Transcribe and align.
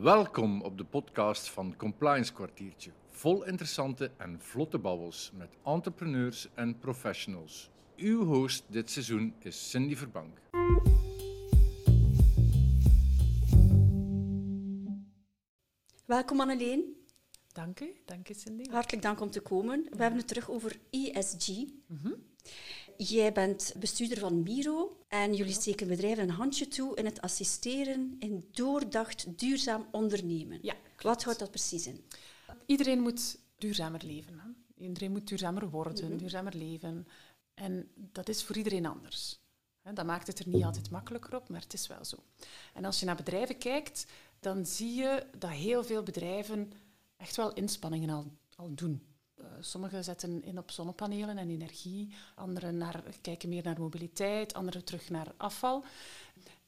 Welkom 0.00 0.62
op 0.62 0.78
de 0.78 0.84
podcast 0.84 1.50
van 1.50 1.76
Compliance 1.76 2.32
Kwartiertje. 2.32 2.90
Vol 3.10 3.46
interessante 3.46 4.10
en 4.16 4.40
vlotte 4.40 4.78
babbels 4.78 5.32
met 5.34 5.48
entrepreneurs 5.64 6.48
en 6.54 6.78
professionals. 6.78 7.70
Uw 7.96 8.24
host 8.24 8.64
dit 8.68 8.90
seizoen 8.90 9.34
is 9.38 9.70
Cindy 9.70 9.96
Verbank. 9.96 10.38
Welkom 16.06 16.40
Anneleen. 16.40 16.96
Dank 17.52 17.80
u, 17.80 17.96
dank 18.04 18.28
u 18.28 18.34
Cindy. 18.34 18.70
Hartelijk 18.70 19.02
dank 19.02 19.20
om 19.20 19.30
te 19.30 19.40
komen. 19.40 19.86
We 19.90 20.02
hebben 20.02 20.18
het 20.18 20.28
terug 20.28 20.50
over 20.50 20.78
ESG. 20.90 21.48
Jij 23.08 23.32
bent 23.32 23.74
bestuurder 23.78 24.18
van 24.18 24.42
Miro 24.42 24.96
en 25.08 25.34
jullie 25.34 25.52
steken 25.52 25.88
bedrijven 25.88 26.22
een 26.22 26.30
handje 26.30 26.68
toe 26.68 26.96
in 26.96 27.04
het 27.04 27.20
assisteren 27.20 28.16
in 28.18 28.48
doordacht 28.52 29.38
duurzaam 29.38 29.86
ondernemen. 29.90 30.58
Ja, 30.62 30.74
Wat 31.02 31.24
houdt 31.24 31.38
dat 31.38 31.50
precies 31.50 31.86
in? 31.86 32.04
Iedereen 32.66 33.00
moet 33.00 33.38
duurzamer 33.58 34.04
leven. 34.04 34.38
Hè? 34.38 34.48
Iedereen 34.84 35.10
moet 35.10 35.28
duurzamer 35.28 35.70
worden, 35.70 36.16
duurzamer 36.18 36.56
leven. 36.56 37.06
En 37.54 37.90
dat 37.94 38.28
is 38.28 38.44
voor 38.44 38.56
iedereen 38.56 38.86
anders. 38.86 39.40
Dat 39.94 40.06
maakt 40.06 40.26
het 40.26 40.38
er 40.38 40.48
niet 40.48 40.64
altijd 40.64 40.90
makkelijker 40.90 41.36
op, 41.36 41.48
maar 41.48 41.60
het 41.60 41.72
is 41.72 41.86
wel 41.86 42.04
zo. 42.04 42.16
En 42.74 42.84
als 42.84 43.00
je 43.00 43.06
naar 43.06 43.16
bedrijven 43.16 43.58
kijkt, 43.58 44.06
dan 44.40 44.66
zie 44.66 44.94
je 44.94 45.26
dat 45.38 45.50
heel 45.50 45.84
veel 45.84 46.02
bedrijven 46.02 46.72
echt 47.16 47.36
wel 47.36 47.52
inspanningen 47.52 48.10
al, 48.10 48.32
al 48.56 48.74
doen. 48.74 49.09
Sommigen 49.60 50.04
zetten 50.04 50.44
in 50.44 50.58
op 50.58 50.70
zonnepanelen 50.70 51.38
en 51.38 51.50
energie, 51.50 52.14
anderen 52.34 52.76
naar, 52.76 53.02
kijken 53.20 53.48
meer 53.48 53.62
naar 53.64 53.80
mobiliteit, 53.80 54.54
anderen 54.54 54.84
terug 54.84 55.10
naar 55.10 55.32
afval. 55.36 55.84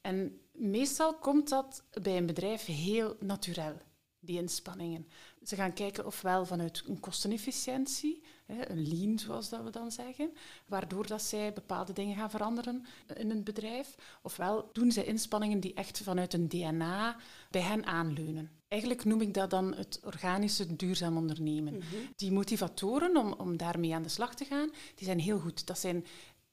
En 0.01 0.39
meestal 0.51 1.13
komt 1.13 1.49
dat 1.49 1.83
bij 2.01 2.17
een 2.17 2.25
bedrijf 2.25 2.65
heel 2.65 3.15
natuurlijk, 3.19 3.83
die 4.19 4.37
inspanningen. 4.37 5.07
Ze 5.43 5.55
gaan 5.55 5.73
kijken 5.73 6.05
ofwel 6.05 6.45
vanuit 6.45 6.83
een 6.87 6.99
kostenefficiëntie, 6.99 8.23
een 8.45 8.87
lean 8.87 9.19
zoals 9.19 9.49
dat 9.49 9.63
we 9.63 9.69
dan 9.69 9.91
zeggen, 9.91 10.33
waardoor 10.67 11.07
dat 11.07 11.21
zij 11.21 11.53
bepaalde 11.53 11.93
dingen 11.93 12.15
gaan 12.15 12.29
veranderen 12.29 12.85
in 13.15 13.29
een 13.29 13.43
bedrijf. 13.43 13.95
Ofwel 14.21 14.69
doen 14.73 14.91
zij 14.91 15.03
inspanningen 15.03 15.59
die 15.59 15.73
echt 15.73 16.01
vanuit 16.01 16.33
een 16.33 16.49
DNA 16.49 17.15
bij 17.51 17.61
hen 17.61 17.85
aanleunen. 17.85 18.51
Eigenlijk 18.73 19.05
noem 19.05 19.21
ik 19.21 19.33
dat 19.33 19.49
dan 19.49 19.73
het 19.75 19.99
organische 20.03 20.75
duurzaam 20.75 21.17
ondernemen. 21.17 21.81
Die 22.15 22.31
motivatoren 22.31 23.17
om, 23.17 23.33
om 23.33 23.57
daarmee 23.57 23.93
aan 23.93 24.03
de 24.03 24.09
slag 24.09 24.35
te 24.35 24.45
gaan, 24.45 24.71
die 24.95 25.05
zijn 25.05 25.19
heel 25.19 25.39
goed. 25.39 25.67
Dat 25.67 25.79
zijn 25.79 26.05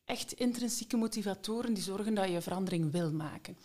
echt 0.04 0.32
intrinsieke 0.32 0.96
motivatoren 0.96 1.74
die 1.74 1.82
zorgen 1.82 2.14
dat 2.14 2.28
je 2.28 2.40
verandering 2.40 2.92
wil 2.92 3.12
maken. 3.12 3.56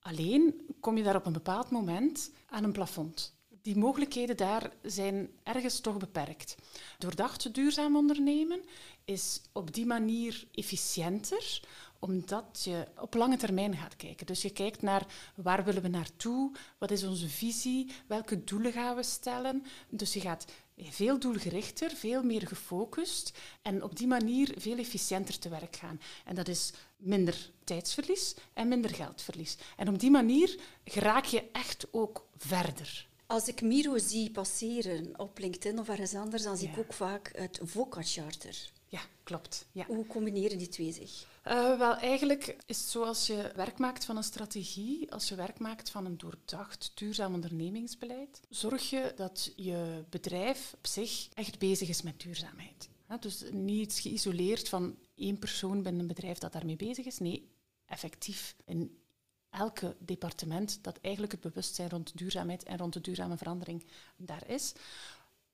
Alleen 0.00 0.54
kom 0.80 0.96
je 0.96 1.02
daar 1.02 1.16
op 1.16 1.26
een 1.26 1.32
bepaald 1.32 1.70
moment 1.70 2.30
aan 2.46 2.64
een 2.64 2.72
plafond. 2.72 3.34
Die 3.48 3.76
mogelijkheden 3.76 4.36
daar 4.36 4.72
zijn 4.82 5.28
ergens 5.42 5.80
toch 5.80 5.96
beperkt. 5.96 6.54
Doordacht 6.98 7.54
duurzaam 7.54 7.96
ondernemen 7.96 8.60
is 9.04 9.40
op 9.52 9.74
die 9.74 9.86
manier 9.86 10.46
efficiënter, 10.52 11.60
omdat 12.04 12.60
je 12.64 12.86
op 13.00 13.14
lange 13.14 13.36
termijn 13.36 13.76
gaat 13.76 13.96
kijken. 13.96 14.26
Dus 14.26 14.42
je 14.42 14.50
kijkt 14.50 14.82
naar 14.82 15.06
waar 15.34 15.64
willen 15.64 15.82
we 15.82 15.88
naartoe, 15.88 16.52
wat 16.78 16.90
is 16.90 17.04
onze 17.04 17.28
visie, 17.28 17.92
welke 18.06 18.44
doelen 18.44 18.72
gaan 18.72 18.96
we 18.96 19.02
stellen. 19.02 19.64
Dus 19.88 20.12
je 20.12 20.20
gaat 20.20 20.44
veel 20.76 21.18
doelgerichter, 21.18 21.90
veel 21.90 22.22
meer 22.22 22.46
gefocust 22.46 23.38
en 23.62 23.82
op 23.82 23.96
die 23.96 24.06
manier 24.06 24.54
veel 24.56 24.78
efficiënter 24.78 25.38
te 25.38 25.48
werk 25.48 25.76
gaan. 25.76 26.00
En 26.24 26.34
dat 26.34 26.48
is 26.48 26.72
minder 26.96 27.50
tijdsverlies 27.64 28.34
en 28.52 28.68
minder 28.68 28.94
geldverlies. 28.94 29.56
En 29.76 29.88
op 29.88 29.98
die 29.98 30.10
manier 30.10 30.60
geraak 30.84 31.24
je 31.24 31.50
echt 31.52 31.86
ook 31.90 32.26
verder. 32.36 33.08
Als 33.26 33.48
ik 33.48 33.62
Miro 33.62 33.98
zie 33.98 34.30
passeren 34.30 35.18
op 35.18 35.38
LinkedIn 35.38 35.78
of 35.78 35.88
ergens 35.88 36.14
anders, 36.14 36.42
dan 36.42 36.56
zie 36.56 36.68
ik 36.68 36.78
ook 36.78 36.92
vaak 36.92 37.32
het 37.36 37.60
VOCA-charter. 37.62 38.70
Ja, 38.92 39.00
klopt. 39.22 39.66
Ja. 39.72 39.84
Hoe 39.86 40.06
combineren 40.06 40.58
die 40.58 40.68
twee 40.68 40.92
zich? 40.92 41.26
Eh, 41.42 41.78
wel, 41.78 41.94
eigenlijk 41.94 42.56
is 42.66 42.78
het 42.78 42.88
zo 42.88 43.04
als 43.04 43.26
je 43.26 43.52
werk 43.54 43.78
maakt 43.78 44.04
van 44.04 44.16
een 44.16 44.22
strategie, 44.22 45.12
als 45.12 45.28
je 45.28 45.34
werk 45.34 45.58
maakt 45.58 45.90
van 45.90 46.04
een 46.04 46.18
doordacht 46.18 46.92
duurzaam 46.94 47.34
ondernemingsbeleid, 47.34 48.40
zorg 48.48 48.90
je 48.90 49.12
dat 49.16 49.52
je 49.56 50.04
bedrijf 50.08 50.74
op 50.76 50.86
zich 50.86 51.28
echt 51.34 51.58
bezig 51.58 51.88
is 51.88 52.02
met 52.02 52.20
duurzaamheid. 52.20 52.88
Ja, 53.08 53.16
dus 53.16 53.44
niet 53.50 53.92
geïsoleerd 53.92 54.68
van 54.68 54.98
één 55.14 55.38
persoon 55.38 55.82
binnen 55.82 56.00
een 56.00 56.06
bedrijf 56.06 56.38
dat 56.38 56.52
daarmee 56.52 56.76
bezig 56.76 57.06
is. 57.06 57.18
Nee, 57.18 57.50
effectief 57.86 58.56
in 58.64 58.98
elke 59.50 59.96
departement 59.98 60.78
dat 60.82 60.98
eigenlijk 61.00 61.32
het 61.32 61.40
bewustzijn 61.40 61.88
rond 61.88 62.18
duurzaamheid 62.18 62.62
en 62.62 62.78
rond 62.78 62.92
de 62.92 63.00
duurzame 63.00 63.36
verandering 63.36 63.84
daar 64.16 64.48
is. 64.48 64.72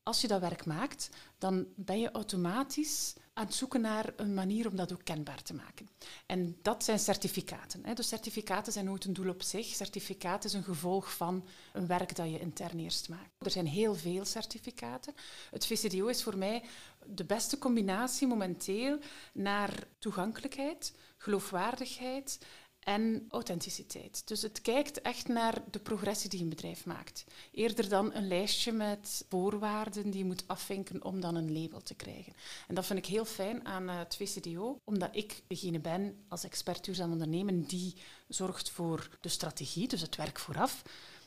Als 0.08 0.20
je 0.20 0.28
dat 0.28 0.40
werk 0.40 0.64
maakt, 0.64 1.08
dan 1.38 1.66
ben 1.76 2.00
je 2.00 2.10
automatisch 2.10 3.14
aan 3.32 3.44
het 3.44 3.54
zoeken 3.54 3.80
naar 3.80 4.12
een 4.16 4.34
manier 4.34 4.68
om 4.68 4.76
dat 4.76 4.92
ook 4.92 5.04
kenbaar 5.04 5.42
te 5.42 5.54
maken. 5.54 5.88
En 6.26 6.58
dat 6.62 6.84
zijn 6.84 6.98
certificaten. 6.98 7.84
hè. 7.84 7.94
Dus 7.94 8.08
certificaten 8.08 8.72
zijn 8.72 8.84
nooit 8.84 9.04
een 9.04 9.12
doel 9.12 9.28
op 9.28 9.42
zich. 9.42 9.66
Certificaat 9.66 10.44
is 10.44 10.52
een 10.52 10.62
gevolg 10.62 11.12
van 11.12 11.44
een 11.72 11.86
werk 11.86 12.16
dat 12.16 12.30
je 12.30 12.40
intern 12.40 12.78
eerst 12.78 13.08
maakt. 13.08 13.30
Er 13.38 13.50
zijn 13.50 13.66
heel 13.66 13.94
veel 13.94 14.24
certificaten. 14.24 15.14
Het 15.50 15.66
VCDO 15.66 16.06
is 16.06 16.22
voor 16.22 16.38
mij 16.38 16.62
de 17.06 17.24
beste 17.24 17.58
combinatie 17.58 18.26
momenteel 18.26 18.98
naar 19.32 19.86
toegankelijkheid, 19.98 20.92
geloofwaardigheid 21.16 22.38
en 22.88 23.26
authenticiteit. 23.28 24.22
Dus 24.28 24.42
het 24.42 24.60
kijkt 24.60 25.02
echt 25.02 25.28
naar 25.28 25.62
de 25.70 25.78
progressie 25.78 26.30
die 26.30 26.40
een 26.40 26.48
bedrijf 26.48 26.86
maakt. 26.86 27.24
Eerder 27.52 27.88
dan 27.88 28.14
een 28.14 28.28
lijstje 28.28 28.72
met 28.72 29.24
voorwaarden 29.28 30.10
die 30.10 30.18
je 30.18 30.24
moet 30.24 30.44
afvinken 30.46 31.04
om 31.04 31.20
dan 31.20 31.34
een 31.34 31.62
label 31.62 31.80
te 31.80 31.94
krijgen. 31.94 32.32
En 32.68 32.74
dat 32.74 32.86
vind 32.86 32.98
ik 32.98 33.06
heel 33.06 33.24
fijn 33.24 33.66
aan 33.66 33.88
eh, 33.88 33.98
het 33.98 34.16
VCDO, 34.16 34.80
omdat 34.84 35.08
ik 35.12 35.42
degene 35.46 35.78
ben 35.78 36.24
als 36.28 36.44
expert 36.44 36.84
duurzaam 36.84 37.12
ondernemen 37.12 37.62
die 37.62 37.94
zorgt 38.28 38.70
voor 38.70 39.08
de 39.20 39.28
strategie, 39.28 39.88
dus 39.88 40.00
het 40.00 40.16
werk 40.16 40.38
vooraf 40.38 40.82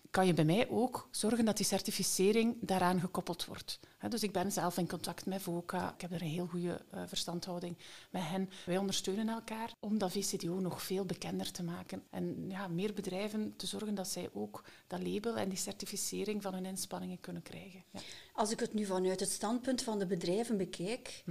kan 0.09 0.25
je 0.25 0.33
bij 0.33 0.45
mij 0.45 0.69
ook 0.69 1.07
zorgen 1.11 1.45
dat 1.45 1.57
die 1.57 1.65
certificering 1.65 2.57
daaraan 2.61 2.99
gekoppeld 2.99 3.45
wordt. 3.45 3.79
Dus 4.09 4.23
ik 4.23 4.31
ben 4.31 4.51
zelf 4.51 4.77
in 4.77 4.87
contact 4.87 5.25
met 5.25 5.41
VOCA. 5.41 5.93
Ik 5.93 6.01
heb 6.01 6.11
er 6.11 6.21
een 6.21 6.27
heel 6.27 6.47
goede 6.47 6.81
eh, 6.89 7.01
verstandhouding 7.07 7.77
met 8.09 8.21
hen. 8.25 8.49
Wij 8.65 8.77
ondersteunen 8.77 9.29
elkaar 9.29 9.73
om 9.79 9.97
dat 9.97 10.11
VCDO 10.11 10.59
nog 10.59 10.83
veel 10.83 11.05
bekender 11.05 11.51
te 11.51 11.63
maken. 11.63 12.03
En 12.09 12.45
ja, 12.49 12.67
meer 12.67 12.93
bedrijven 12.93 13.53
te 13.55 13.65
zorgen 13.65 13.95
dat 13.95 14.07
zij 14.07 14.29
ook 14.33 14.63
dat 14.87 15.07
label 15.07 15.37
en 15.37 15.49
die 15.49 15.57
certificering 15.57 16.41
van 16.41 16.53
hun 16.53 16.65
inspanningen 16.65 17.19
kunnen 17.19 17.41
krijgen. 17.41 17.83
Ja. 17.91 17.99
Als 18.33 18.51
ik 18.51 18.59
het 18.59 18.73
nu 18.73 18.85
vanuit 18.85 19.19
het 19.19 19.31
standpunt 19.31 19.83
van 19.83 19.99
de 19.99 20.05
bedrijven 20.05 20.57
bekijk, 20.57 21.23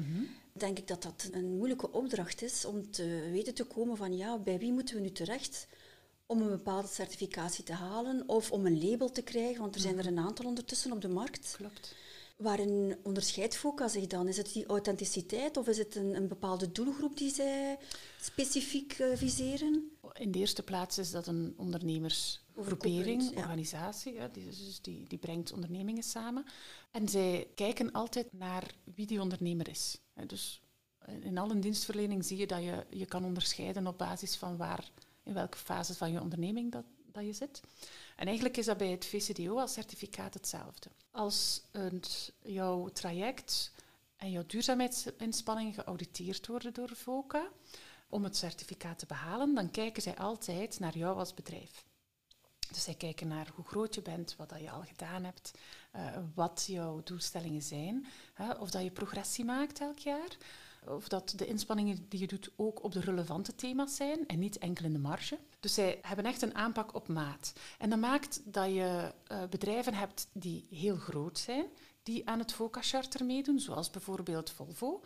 denk 0.53 0.79
ik 0.79 0.87
dat 0.87 1.03
dat 1.03 1.29
een 1.33 1.57
moeilijke 1.57 1.93
opdracht 1.93 2.43
is 2.43 2.65
om 2.65 2.91
te 2.91 3.29
weten 3.31 3.55
te 3.55 3.65
komen 3.65 3.97
van 3.97 4.17
ja, 4.17 4.39
bij 4.39 4.59
wie 4.59 4.73
moeten 4.73 4.95
we 4.95 5.01
nu 5.01 5.13
terecht 5.13 5.67
om 6.31 6.43
een 6.43 6.49
bepaalde 6.49 6.89
certificatie 6.89 7.65
te 7.65 7.73
halen 7.73 8.29
of 8.29 8.53
om 8.53 8.67
een 8.67 8.89
label 8.89 9.11
te 9.11 9.23
krijgen, 9.23 9.61
want 9.61 9.75
er 9.75 9.81
zijn 9.81 9.99
er 9.99 10.07
een 10.07 10.19
aantal 10.19 10.47
ondertussen 10.47 10.93
op 10.93 11.01
de 11.01 11.09
markt. 11.09 11.55
Klopt. 11.57 11.95
Waarin 12.37 12.97
onderscheidt 13.03 13.57
FOCA 13.57 13.89
zich 13.89 14.07
dan? 14.07 14.29
Is 14.29 14.37
het 14.37 14.53
die 14.53 14.67
authenticiteit 14.67 15.57
of 15.57 15.69
is 15.69 15.79
het 15.79 15.95
een, 15.95 16.15
een 16.17 16.29
bepaalde 16.29 16.73
doelgroep 16.73 17.17
die 17.17 17.31
zij 17.31 17.79
specifiek 18.21 18.93
eh, 18.93 19.17
viseren? 19.17 19.91
In 20.13 20.31
de 20.31 20.39
eerste 20.39 20.63
plaats 20.63 20.99
is 20.99 21.11
dat 21.11 21.27
een 21.27 21.55
ondernemersgroepering, 21.57 23.31
ja. 23.31 23.39
organisatie. 23.39 24.13
Ja, 24.13 24.29
die, 24.29 24.45
dus 24.45 24.81
die, 24.81 25.05
die 25.09 25.19
brengt 25.19 25.53
ondernemingen 25.53 26.03
samen. 26.03 26.45
En 26.91 27.09
zij 27.09 27.49
kijken 27.55 27.93
altijd 27.93 28.33
naar 28.33 28.75
wie 28.95 29.07
die 29.07 29.21
ondernemer 29.21 29.69
is. 29.69 29.99
Dus 30.27 30.61
in 31.21 31.39
al 31.39 31.51
een 31.51 31.61
dienstverlening 31.61 32.25
zie 32.25 32.37
je 32.37 32.47
dat 32.47 32.63
je 32.63 32.87
je 32.91 33.07
kan 33.07 33.25
onderscheiden 33.25 33.87
op 33.87 33.99
basis 33.99 34.37
van 34.37 34.57
waar, 34.57 34.91
in 35.23 35.35
welke 35.35 35.59
fase 35.59 35.95
van 35.95 36.13
je 36.13 36.21
onderneming 36.21 36.73
dat, 36.73 36.85
dat 37.13 37.25
je 37.25 37.33
zit. 37.33 37.61
En 38.17 38.27
eigenlijk 38.27 38.57
is 38.57 38.67
dat 38.67 38.77
bij 38.77 38.91
het 38.91 39.05
VCDO 39.07 39.59
als 39.59 39.73
certificaat 39.73 40.35
hetzelfde. 40.35 40.91
Als 41.11 41.63
jouw 42.43 42.89
traject 42.89 43.73
en 44.17 44.31
jouw 44.31 44.47
duurzaamheidsinspanningen 44.47 45.75
geauditeerd 45.75 46.47
worden 46.47 46.75
door 46.75 46.91
VOCA, 46.97 47.49
om 48.09 48.25
het 48.25 48.37
certificaat 48.37 48.99
te 48.99 49.07
behalen, 49.07 49.55
dan 49.55 49.71
kijken 49.71 50.03
zij 50.03 50.17
altijd 50.17 50.79
naar 50.79 50.99
jou 50.99 51.19
als 51.19 51.35
bedrijf. 51.35 51.85
Dus 52.71 52.83
zij 52.83 52.95
kijken 52.95 53.29
naar 53.29 53.51
hoe 53.55 53.65
groot 53.65 53.95
je 53.95 54.03
bent, 54.03 54.37
wat 54.37 54.49
dat 54.49 54.61
je 54.61 54.71
al 54.71 54.83
gedaan 54.83 55.25
hebt, 55.25 55.51
eh, 55.91 56.17
wat 56.35 56.65
jouw 56.67 57.03
doelstellingen 57.03 57.63
zijn, 57.63 58.07
of 58.59 58.71
dat 58.71 58.83
je 58.83 58.91
progressie 58.91 59.45
maakt 59.45 59.81
elk 59.81 59.99
jaar, 59.99 60.37
of 60.87 61.09
dat 61.09 61.33
de 61.37 61.47
inspanningen 61.47 62.07
die 62.09 62.21
je 62.21 62.27
doet 62.27 62.51
ook 62.57 62.85
op 62.85 62.93
de 62.93 63.01
relevante 63.01 63.55
thema's 63.55 63.97
zijn 63.97 64.27
en 64.27 64.39
niet 64.39 64.59
enkel 64.59 64.85
in 64.85 64.93
de 64.93 64.99
marge. 64.99 65.39
Dus 65.61 65.75
zij 65.75 65.99
hebben 66.03 66.25
echt 66.25 66.43
een 66.43 66.55
aanpak 66.55 66.95
op 66.95 67.09
maat. 67.09 67.53
En 67.79 67.91
dat 67.91 67.99
maakt 67.99 68.41
dat 68.45 68.67
je 68.67 69.13
eh, 69.27 69.43
bedrijven 69.51 69.95
hebt 69.95 70.29
die 70.33 70.67
heel 70.71 70.97
groot 70.97 71.39
zijn, 71.39 71.67
die 72.03 72.29
aan 72.29 72.39
het 72.39 72.53
VOCA-charter 72.53 73.25
meedoen, 73.25 73.59
zoals 73.59 73.91
bijvoorbeeld 73.91 74.51
Volvo. 74.51 75.03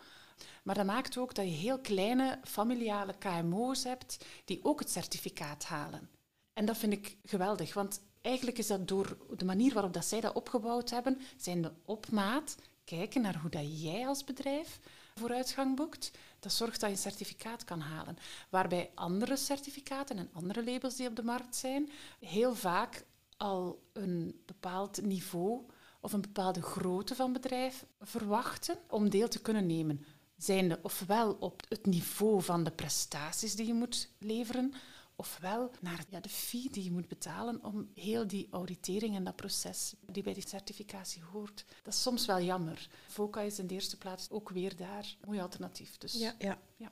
Maar 0.63 0.75
dat 0.75 0.85
maakt 0.85 1.17
ook 1.17 1.35
dat 1.35 1.45
je 1.45 1.51
heel 1.51 1.79
kleine 1.79 2.39
familiale 2.43 3.15
KMO's 3.17 3.83
hebt 3.83 4.25
die 4.45 4.59
ook 4.63 4.79
het 4.79 4.89
certificaat 4.89 5.63
halen. 5.63 6.09
En 6.53 6.65
dat 6.65 6.77
vind 6.77 6.93
ik 6.93 7.17
geweldig, 7.23 7.73
want 7.73 8.01
eigenlijk 8.21 8.57
is 8.57 8.67
dat 8.67 8.87
door 8.87 9.17
de 9.37 9.45
manier 9.45 9.73
waarop 9.73 9.93
dat 9.93 10.05
zij 10.05 10.21
dat 10.21 10.35
opgebouwd 10.35 10.89
hebben, 10.89 11.21
zijn 11.37 11.61
de 11.61 11.71
op 11.85 12.11
maat 12.11 12.55
kijken 12.83 13.21
naar 13.21 13.39
hoe 13.39 13.49
dat 13.49 13.81
jij 13.81 14.07
als 14.07 14.23
bedrijf 14.23 14.79
vooruitgang 15.19 15.75
boekt. 15.75 16.11
Dat 16.39 16.51
zorgt 16.51 16.79
dat 16.79 16.89
je 16.89 16.95
een 16.95 17.01
certificaat 17.01 17.63
kan 17.63 17.79
halen. 17.79 18.17
Waarbij 18.49 18.91
andere 18.95 19.35
certificaten 19.35 20.17
en 20.17 20.29
andere 20.33 20.63
labels 20.63 20.95
die 20.95 21.07
op 21.07 21.15
de 21.15 21.23
markt 21.23 21.55
zijn, 21.55 21.89
heel 22.19 22.55
vaak 22.55 23.05
al 23.37 23.83
een 23.93 24.41
bepaald 24.45 25.01
niveau 25.01 25.61
of 26.01 26.13
een 26.13 26.21
bepaalde 26.21 26.61
grootte 26.61 27.15
van 27.15 27.33
bedrijf 27.33 27.85
verwachten 28.01 28.77
om 28.87 29.09
deel 29.09 29.27
te 29.27 29.41
kunnen 29.41 29.65
nemen. 29.65 30.05
Zijnde 30.37 30.79
ofwel 30.81 31.37
op 31.39 31.61
het 31.69 31.85
niveau 31.85 32.41
van 32.41 32.63
de 32.63 32.71
prestaties 32.71 33.55
die 33.55 33.67
je 33.67 33.73
moet 33.73 34.09
leveren, 34.19 34.73
ofwel 35.15 35.71
naar 35.81 36.05
ja, 36.09 36.19
de 36.19 36.29
fee 36.29 36.69
die 36.69 36.83
je 36.83 36.91
moet 36.91 37.07
betalen 37.07 37.63
om 37.63 37.89
heel 37.95 38.27
die 38.27 38.47
auditering 38.51 39.15
en 39.15 39.23
dat 39.23 39.35
proces 39.35 39.93
die 40.11 40.23
bij 40.23 40.33
die 40.33 40.47
certificatie 40.47 41.23
hoort. 41.23 41.65
Dat 41.83 41.93
is 41.93 42.01
soms 42.01 42.25
wel 42.25 42.41
jammer. 42.41 42.89
VOCA 43.07 43.41
is 43.41 43.59
in 43.59 43.67
de 43.67 43.73
eerste 43.73 43.97
plaats 43.97 44.29
ook 44.29 44.49
weer 44.49 44.75
daar 44.75 45.15
een 45.21 45.27
mooi 45.27 45.39
alternatief. 45.39 45.97
Dus, 45.97 46.13
ja, 46.13 46.35
ja. 46.37 46.59
ja. 46.77 46.91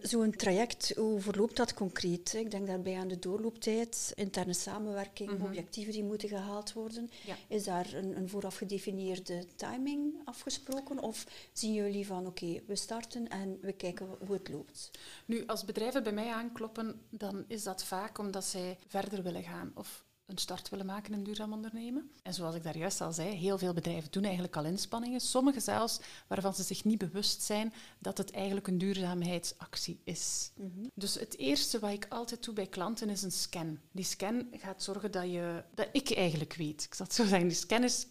Zo'n 0.00 0.30
traject, 0.30 0.92
hoe 0.96 1.20
verloopt 1.20 1.56
dat 1.56 1.74
concreet? 1.74 2.34
Ik 2.34 2.50
denk 2.50 2.66
daarbij 2.66 2.98
aan 2.98 3.08
de 3.08 3.18
doorlooptijd, 3.18 4.12
interne 4.14 4.52
samenwerking, 4.52 5.30
mhm. 5.30 5.42
objectieven 5.42 5.92
die 5.92 6.04
moeten 6.04 6.28
gehaald 6.28 6.72
worden. 6.72 7.10
Is 7.48 7.64
daar 7.64 7.92
een, 7.92 8.16
een, 8.16 8.28
vooraf 8.28 8.56
gedefinieerde 8.56 9.46
timing 9.56 10.14
afgesproken? 10.24 10.98
Of 10.98 11.26
zien 11.52 11.72
jullie 11.72 12.06
van 12.06 12.26
oké, 12.26 12.62
we 12.66 12.76
starten 12.76 13.28
en 13.28 13.58
we 13.60 13.72
kijken 13.72 14.06
hoe 14.26 14.36
het 14.36 14.48
loopt? 14.48 14.90
Nu, 15.26 15.46
als 15.46 15.64
bedrijven 15.64 16.02
bij 16.02 16.12
mij 16.12 16.32
aankloppen, 16.32 17.00
dan 17.10 17.44
is 17.48 17.62
dat 17.62 17.84
vaak 17.84 18.18
omdat 18.18 18.44
zij 18.44 18.78
verder 18.86 19.22
willen 19.22 19.42
gaan. 19.42 19.72
Of 19.74 20.04
een 20.26 20.38
start 20.38 20.68
willen 20.68 20.86
maken 20.86 21.12
in 21.12 21.24
duurzaam 21.24 21.52
ondernemen. 21.52 22.10
En 22.22 22.34
zoals 22.34 22.54
ik 22.54 22.62
daar 22.62 22.76
juist 22.76 23.00
al 23.00 23.12
zei, 23.12 23.34
heel 23.34 23.58
veel 23.58 23.72
bedrijven 23.72 24.10
doen 24.10 24.22
eigenlijk 24.22 24.56
al 24.56 24.64
inspanningen. 24.64 25.20
Sommige 25.20 25.60
zelfs 25.60 26.00
waarvan 26.26 26.54
ze 26.54 26.62
zich 26.62 26.84
niet 26.84 26.98
bewust 26.98 27.42
zijn 27.42 27.72
dat 27.98 28.18
het 28.18 28.30
eigenlijk 28.30 28.66
een 28.66 28.78
duurzaamheidsactie 28.78 30.00
is. 30.04 30.50
Mhm. 30.56 30.86
Dus 30.94 31.14
het 31.14 31.38
eerste 31.38 31.78
wat 31.78 31.92
ik 31.92 32.06
altijd 32.08 32.44
doe 32.44 32.54
bij 32.54 32.66
klanten 32.66 33.10
is 33.10 33.22
een 33.22 33.32
scan. 33.32 33.78
Die 33.92 34.04
scan 34.04 34.46
gaat 34.52 34.82
zorgen 34.82 35.10
dat, 35.10 35.24
je, 35.24 35.64
dat 35.74 35.88
ik 35.92 36.10
eigenlijk 36.10 36.54
weet. 36.54 36.84
Ik 36.84 36.94
zal 36.94 37.06
het 37.06 37.14
zo 37.14 37.26
zeggen. 37.26 37.48
Die 37.48 37.56
scan 37.56 37.82
is 37.82 38.06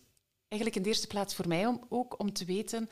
eigenlijk 0.48 0.76
in 0.76 0.84
de 0.84 0.90
eerste 0.90 1.08
plaats 1.08 1.36
voor 1.36 1.48
mij 1.48 1.66
om, 1.66 1.82
ook 1.90 2.20
om 2.20 2.34
te 2.34 2.46
weten... 2.46 2.90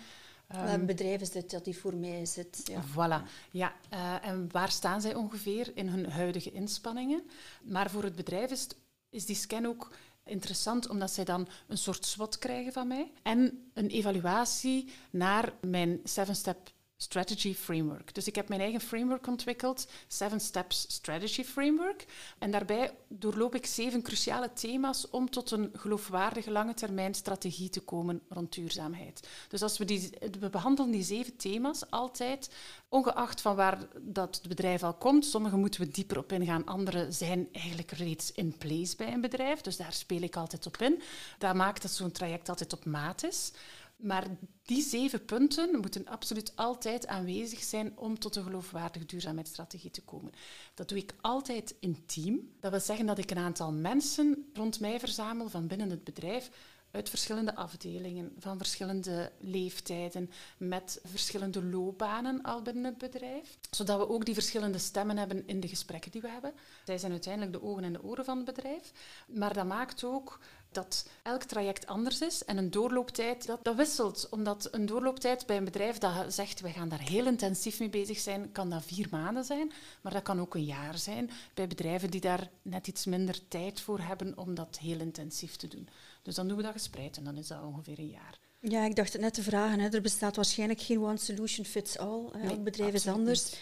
Um, 0.55 0.85
bedrijf 0.85 1.21
is 1.21 1.31
dit 1.31 1.51
dat 1.51 1.65
die 1.65 1.77
voor 1.77 1.95
mij 1.95 2.25
zit. 2.25 2.61
Ja. 2.63 2.83
Voilà. 2.83 3.29
Ja, 3.51 3.73
uh, 3.93 4.27
en 4.27 4.51
waar 4.51 4.71
staan 4.71 5.01
zij 5.01 5.15
ongeveer 5.15 5.71
in 5.75 5.87
hun 5.87 6.11
huidige 6.11 6.51
inspanningen? 6.51 7.23
Maar 7.63 7.89
voor 7.89 8.03
het 8.03 8.15
bedrijf 8.15 8.51
is 8.51 8.61
het 8.61 8.75
is 9.09 9.25
die 9.25 9.35
scan 9.35 9.65
ook 9.65 9.91
interessant 10.25 10.89
omdat 10.89 11.11
zij 11.11 11.23
dan 11.23 11.47
een 11.67 11.77
soort 11.77 12.05
SWOT 12.05 12.37
krijgen 12.37 12.73
van 12.73 12.87
mij 12.87 13.11
en 13.23 13.71
een 13.73 13.87
evaluatie 13.87 14.89
naar 15.09 15.53
mijn 15.61 15.99
seven 16.03 16.35
step 16.35 16.71
Strategy 17.01 17.53
Framework. 17.53 18.13
Dus 18.13 18.27
ik 18.27 18.35
heb 18.35 18.49
mijn 18.49 18.61
eigen 18.61 18.81
framework 18.81 19.27
ontwikkeld, 19.27 19.87
Seven 20.07 20.39
Steps 20.39 20.85
Strategy 20.87 21.43
Framework. 21.43 22.05
En 22.39 22.51
daarbij 22.51 22.91
doorloop 23.07 23.55
ik 23.55 23.65
zeven 23.65 24.01
cruciale 24.01 24.53
thema's 24.53 25.09
om 25.09 25.29
tot 25.29 25.51
een 25.51 25.69
geloofwaardige 25.73 26.51
lange 26.51 26.73
termijn 26.73 27.13
strategie 27.13 27.69
te 27.69 27.79
komen 27.79 28.21
rond 28.29 28.53
duurzaamheid. 28.53 29.27
Dus 29.47 29.61
als 29.61 29.77
we, 29.77 29.85
die, 29.85 30.09
we 30.39 30.49
behandelen 30.49 30.91
die 30.91 31.03
zeven 31.03 31.35
thema's 31.35 31.89
altijd, 31.89 32.49
ongeacht 32.89 33.41
van 33.41 33.55
waar 33.55 33.87
dat 34.01 34.35
het 34.35 34.47
bedrijf 34.47 34.83
al 34.83 34.93
komt. 34.93 35.25
Sommige 35.25 35.57
moeten 35.57 35.81
we 35.81 35.91
dieper 35.91 36.17
op 36.17 36.31
ingaan, 36.31 36.65
andere 36.65 37.11
zijn 37.11 37.47
eigenlijk 37.51 37.91
reeds 37.91 38.31
in 38.31 38.57
place 38.57 38.95
bij 38.95 39.13
een 39.13 39.21
bedrijf. 39.21 39.61
Dus 39.61 39.77
daar 39.77 39.93
speel 39.93 40.21
ik 40.21 40.35
altijd 40.35 40.65
op 40.65 40.77
in. 40.77 41.01
Dat 41.37 41.55
maakt 41.55 41.81
dat 41.81 41.91
zo'n 41.91 42.11
traject 42.11 42.49
altijd 42.49 42.73
op 42.73 42.85
maat 42.85 43.23
is. 43.23 43.51
Maar 43.99 44.27
die 44.63 44.81
zeven 44.81 45.25
punten 45.25 45.79
moeten 45.79 46.07
absoluut 46.07 46.55
altijd 46.55 47.07
aanwezig 47.07 47.63
zijn 47.63 47.97
om 47.97 48.19
tot 48.19 48.35
een 48.35 48.43
geloofwaardige 48.43 49.05
duurzaamheidsstrategie 49.05 49.91
te 49.91 50.01
komen. 50.01 50.31
Dat 50.73 50.89
doe 50.89 50.97
ik 50.97 51.13
altijd 51.21 51.75
in 51.79 52.05
team. 52.05 52.49
Dat 52.59 52.71
wil 52.71 52.79
zeggen 52.79 53.05
dat 53.05 53.17
ik 53.17 53.31
een 53.31 53.37
aantal 53.37 53.71
mensen 53.71 54.49
rond 54.53 54.79
mij 54.79 54.99
verzamel 54.99 55.49
van 55.49 55.67
binnen 55.67 55.89
het 55.89 56.03
bedrijf 56.03 56.49
uit 56.91 57.09
verschillende 57.09 57.55
afdelingen, 57.55 58.31
van 58.39 58.57
verschillende 58.57 59.31
leeftijden, 59.39 60.31
met 60.57 60.99
verschillende 61.03 61.63
loopbanen 61.63 62.41
al 62.41 62.61
binnen 62.61 62.83
het 62.83 62.97
bedrijf, 62.97 63.57
zodat 63.71 63.97
we 63.97 64.09
ook 64.09 64.25
die 64.25 64.33
verschillende 64.33 64.77
stemmen 64.77 65.17
hebben 65.17 65.47
in 65.47 65.59
de 65.59 65.67
gesprekken 65.67 66.11
die 66.11 66.21
we 66.21 66.29
hebben. 66.29 66.53
Zij 66.85 66.97
zijn 66.97 67.11
uiteindelijk 67.11 67.53
de 67.53 67.63
ogen 67.63 67.83
en 67.83 67.93
de 67.93 68.03
oren 68.03 68.25
van 68.25 68.37
het 68.37 68.45
bedrijf, 68.45 68.91
maar 69.27 69.53
dat 69.53 69.65
maakt 69.65 70.03
ook 70.03 70.39
dat 70.71 71.09
elk 71.23 71.43
traject 71.43 71.87
anders 71.87 72.21
is 72.21 72.45
en 72.45 72.57
een 72.57 72.71
doorlooptijd 72.71 73.45
dat, 73.45 73.63
dat 73.63 73.75
wisselt. 73.75 74.27
Omdat 74.29 74.67
een 74.71 74.85
doorlooptijd 74.85 75.45
bij 75.45 75.57
een 75.57 75.63
bedrijf 75.63 75.97
dat 75.97 76.33
zegt 76.33 76.61
we 76.61 76.69
gaan 76.69 76.89
daar 76.89 76.99
heel 76.99 77.25
intensief 77.25 77.79
mee 77.79 77.89
bezig 77.89 78.19
zijn, 78.19 78.51
kan 78.51 78.69
dat 78.69 78.85
vier 78.85 79.07
maanden 79.11 79.43
zijn, 79.43 79.71
maar 80.01 80.13
dat 80.13 80.23
kan 80.23 80.39
ook 80.39 80.55
een 80.55 80.65
jaar 80.65 80.97
zijn 80.97 81.29
bij 81.53 81.67
bedrijven 81.67 82.09
die 82.09 82.21
daar 82.21 82.49
net 82.61 82.87
iets 82.87 83.05
minder 83.05 83.47
tijd 83.47 83.81
voor 83.81 83.99
hebben 83.99 84.37
om 84.37 84.55
dat 84.55 84.77
heel 84.79 84.99
intensief 84.99 85.55
te 85.55 85.67
doen. 85.67 85.89
Dus 86.29 86.37
dan 86.37 86.47
doen 86.47 86.57
we 86.57 86.63
dat 86.63 86.71
gespreid 86.71 87.17
en 87.17 87.23
dan 87.23 87.37
is 87.37 87.47
dat 87.47 87.63
ongeveer 87.63 87.99
een 87.99 88.09
jaar. 88.09 88.39
Ja, 88.59 88.85
ik 88.85 88.95
dacht 88.95 89.13
het 89.13 89.21
net 89.21 89.33
te 89.33 89.43
vragen. 89.43 89.79
Hè. 89.79 89.89
Er 89.89 90.01
bestaat 90.01 90.35
waarschijnlijk 90.35 90.81
geen 90.81 91.01
one 91.01 91.17
solution 91.17 91.65
fits 91.65 91.97
all. 91.97 92.25
Elk 92.43 92.63
bedrijf 92.63 92.93
is 92.93 93.07
anders. 93.07 93.55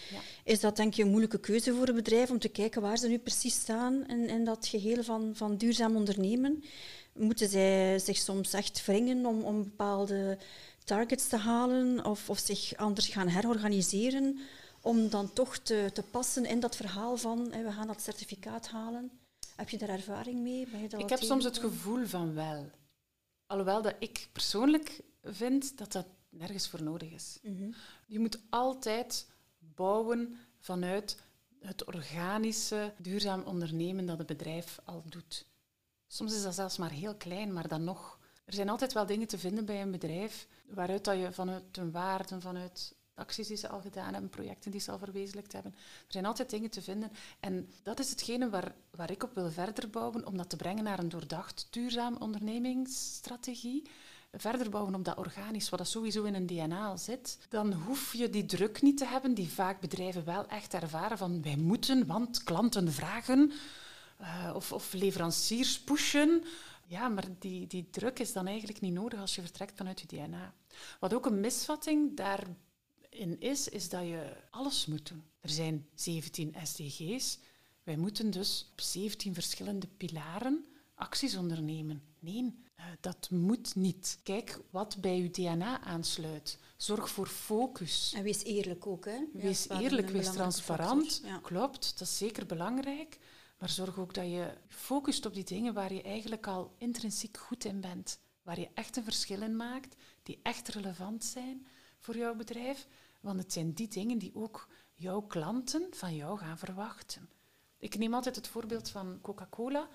Is 0.44 0.60
dat 0.60 0.76
denk 0.76 0.94
je 0.94 1.02
een 1.02 1.08
moeilijke 1.08 1.40
keuze 1.40 1.74
voor 1.74 1.88
een 1.88 1.94
bedrijf 1.94 2.30
om 2.30 2.38
te 2.38 2.48
kijken 2.48 2.82
waar 2.82 2.96
ze 2.98 3.08
nu 3.08 3.18
precies 3.18 3.54
staan 3.54 4.06
in, 4.06 4.28
in 4.28 4.44
dat 4.44 4.66
geheel 4.66 5.02
van, 5.02 5.30
van 5.34 5.56
duurzaam 5.56 5.96
ondernemen? 5.96 6.64
Moeten 7.12 7.48
zij 7.48 7.98
zich 7.98 8.16
soms 8.16 8.52
echt 8.52 8.84
wringen 8.84 9.26
om, 9.26 9.42
om 9.42 9.62
bepaalde 9.62 10.38
targets 10.84 11.28
te 11.28 11.36
halen 11.36 12.04
of, 12.04 12.30
of 12.30 12.38
zich 12.38 12.76
anders 12.76 13.08
gaan 13.08 13.28
herorganiseren 13.28 14.38
om 14.80 15.08
dan 15.08 15.32
toch 15.32 15.58
te, 15.58 15.90
te 15.92 16.02
passen 16.02 16.44
in 16.44 16.60
dat 16.60 16.76
verhaal 16.76 17.16
van 17.16 17.52
hè, 17.52 17.62
we 17.62 17.72
gaan 17.72 17.86
dat 17.86 18.02
certificaat 18.02 18.68
halen? 18.68 19.10
Heb 19.58 19.68
je 19.68 19.78
daar 19.78 19.88
ervaring 19.88 20.40
mee? 20.40 20.68
Ben 20.68 20.80
je 20.80 20.96
ik 20.96 21.08
heb 21.08 21.22
soms 21.22 21.44
het 21.44 21.58
gevoel 21.58 22.06
van 22.06 22.34
wel. 22.34 22.70
Alhoewel 23.46 23.82
dat 23.82 23.94
ik 23.98 24.28
persoonlijk 24.32 25.00
vind 25.22 25.78
dat 25.78 25.92
dat 25.92 26.06
nergens 26.28 26.68
voor 26.68 26.82
nodig 26.82 27.10
is. 27.10 27.38
Mhm. 27.42 27.70
Je 28.06 28.18
moet 28.18 28.40
altijd 28.50 29.26
bouwen 29.58 30.36
vanuit 30.58 31.22
het 31.60 31.84
organische, 31.84 32.92
duurzaam 32.98 33.42
ondernemen 33.42 34.06
dat 34.06 34.18
het 34.18 34.26
bedrijf 34.26 34.78
al 34.84 35.02
doet. 35.08 35.46
Soms 36.06 36.34
is 36.34 36.42
dat 36.42 36.54
zelfs 36.54 36.76
maar 36.76 36.90
heel 36.90 37.14
klein, 37.14 37.52
maar 37.52 37.68
dan 37.68 37.84
nog. 37.84 38.18
Er 38.44 38.54
zijn 38.54 38.68
altijd 38.68 38.92
wel 38.92 39.06
dingen 39.06 39.26
te 39.26 39.38
vinden 39.38 39.64
bij 39.64 39.82
een 39.82 39.90
bedrijf 39.90 40.48
waaruit 40.66 41.04
dat 41.04 41.18
je 41.18 41.32
vanuit 41.32 41.76
hun 41.76 41.90
waarden, 41.90 42.40
vanuit 42.40 42.94
acties 43.18 43.48
die 43.48 43.56
ze 43.56 43.68
al 43.68 43.80
gedaan 43.80 44.12
hebben, 44.12 44.30
projecten 44.30 44.70
die 44.70 44.80
ze 44.80 44.90
al 44.90 44.98
verwezenlijkt 44.98 45.52
hebben. 45.52 45.72
Er 45.74 46.12
zijn 46.12 46.26
altijd 46.26 46.50
dingen 46.50 46.70
te 46.70 46.82
vinden. 46.82 47.10
En 47.40 47.70
dat 47.82 47.98
is 47.98 48.10
hetgene 48.10 48.50
waar, 48.50 48.74
waar 48.90 49.10
ik 49.10 49.22
op 49.22 49.34
wil 49.34 49.50
verder 49.50 49.90
bouwen, 49.90 50.26
om 50.26 50.36
dat 50.36 50.50
te 50.50 50.56
brengen 50.56 50.84
naar 50.84 50.98
een 50.98 51.08
doordacht, 51.08 51.66
duurzaam 51.70 52.16
ondernemingsstrategie. 52.16 53.82
Verder 54.32 54.70
bouwen 54.70 54.94
op 54.94 55.04
dat 55.04 55.16
organisch, 55.16 55.68
wat 55.68 55.78
dat 55.78 55.88
sowieso 55.88 56.24
in 56.24 56.34
een 56.34 56.46
DNA 56.46 56.96
zit. 56.96 57.38
Dan 57.48 57.72
hoef 57.72 58.12
je 58.12 58.30
die 58.30 58.46
druk 58.46 58.82
niet 58.82 58.96
te 58.96 59.06
hebben, 59.06 59.34
die 59.34 59.48
vaak 59.48 59.80
bedrijven 59.80 60.24
wel 60.24 60.46
echt 60.46 60.74
ervaren 60.74 61.18
van 61.18 61.42
wij 61.42 61.56
moeten, 61.56 62.06
want 62.06 62.42
klanten 62.42 62.92
vragen. 62.92 63.52
Uh, 64.20 64.52
of, 64.54 64.72
of 64.72 64.92
leveranciers 64.92 65.80
pushen. 65.80 66.44
Ja, 66.86 67.08
maar 67.08 67.24
die, 67.38 67.66
die 67.66 67.90
druk 67.90 68.18
is 68.18 68.32
dan 68.32 68.46
eigenlijk 68.46 68.80
niet 68.80 68.92
nodig 68.92 69.20
als 69.20 69.34
je 69.34 69.40
vertrekt 69.40 69.76
vanuit 69.76 70.00
je 70.00 70.06
DNA. 70.06 70.54
Wat 71.00 71.14
ook 71.14 71.26
een 71.26 71.40
misvatting 71.40 72.16
daar 72.16 72.46
in 73.08 73.40
is, 73.40 73.68
is 73.68 73.88
dat 73.88 74.02
je 74.02 74.36
alles 74.50 74.86
moet 74.86 75.08
doen. 75.08 75.22
Er 75.40 75.50
zijn 75.50 75.88
17 75.94 76.54
SDG's. 76.62 77.38
Wij 77.82 77.96
moeten 77.96 78.30
dus 78.30 78.68
op 78.72 78.80
17 78.80 79.34
verschillende 79.34 79.86
pilaren 79.86 80.64
acties 80.94 81.36
ondernemen. 81.36 82.02
Nee, 82.18 82.54
eh, 82.74 82.84
dat 83.00 83.30
moet 83.30 83.74
niet. 83.74 84.18
Kijk 84.22 84.60
wat 84.70 84.96
bij 85.00 85.18
uw 85.18 85.30
DNA 85.30 85.80
aansluit. 85.80 86.58
Zorg 86.76 87.10
voor 87.10 87.26
focus. 87.26 88.12
En 88.16 88.22
wees 88.22 88.44
eerlijk 88.44 88.86
ook. 88.86 89.04
Hè? 89.04 89.18
Wees 89.32 89.68
eerlijk, 89.68 90.08
wees 90.08 90.32
transparant. 90.32 91.22
Klopt, 91.42 91.98
dat 91.98 92.08
is 92.08 92.16
zeker 92.16 92.46
belangrijk. 92.46 93.18
Maar 93.58 93.68
zorg 93.68 93.98
ook 93.98 94.14
dat 94.14 94.24
je 94.24 94.54
focust 94.68 95.26
op 95.26 95.34
die 95.34 95.44
dingen 95.44 95.74
waar 95.74 95.92
je 95.92 96.02
eigenlijk 96.02 96.46
al 96.46 96.74
intrinsiek 96.78 97.36
goed 97.36 97.64
in 97.64 97.80
bent. 97.80 98.18
Waar 98.42 98.60
je 98.60 98.68
echt 98.74 98.96
een 98.96 99.04
verschil 99.04 99.42
in 99.42 99.56
maakt, 99.56 99.96
die 100.22 100.38
echt 100.42 100.68
relevant 100.68 101.24
zijn 101.24 101.66
voor 101.98 102.16
jouw 102.16 102.34
bedrijf. 102.34 102.86
Want 103.20 103.38
het 103.38 103.52
zijn 103.52 103.72
die 103.72 103.88
dingen 103.88 104.18
die 104.18 104.34
ook 104.34 104.68
jouw 104.94 105.20
klanten 105.20 105.86
van 105.90 106.14
jou 106.14 106.38
gaan 106.38 106.58
verwachten. 106.58 107.28
Ik 107.78 107.98
neem 107.98 108.14
altijd 108.14 108.36
het 108.36 108.48
voorbeeld 108.48 108.90
van 108.90 109.18
Coca-Cola. 109.22 109.88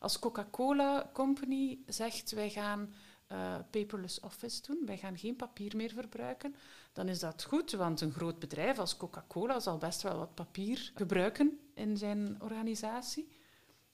Als 0.00 0.18
Coca-Cola 0.18 1.10
Company 1.12 1.78
zegt 1.86 2.30
wij 2.30 2.50
gaan 2.50 2.94
uh, 3.32 3.56
paperless 3.70 4.20
office 4.20 4.62
doen, 4.62 4.82
wij 4.86 4.96
gaan 4.96 5.18
geen 5.18 5.36
papier 5.36 5.76
meer 5.76 5.90
verbruiken, 5.90 6.54
dan 6.92 7.08
is 7.08 7.18
dat 7.18 7.44
goed, 7.44 7.70
want 7.72 8.00
een 8.00 8.12
groot 8.12 8.38
bedrijf 8.38 8.78
als 8.78 8.96
Coca-Cola 8.96 9.60
zal 9.60 9.78
best 9.78 10.02
wel 10.02 10.18
wat 10.18 10.34
papier 10.34 10.92
gebruiken 10.94 11.58
in 11.74 11.96
zijn 11.96 12.42
organisatie. 12.42 13.28